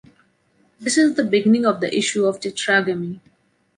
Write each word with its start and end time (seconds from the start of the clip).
This 0.79 0.97
is 0.97 1.13
the 1.13 1.23
beginning 1.23 1.63
of 1.63 1.79
the 1.79 1.95
issue 1.95 2.25
of 2.25 2.39
Tetragamy. 2.39 3.19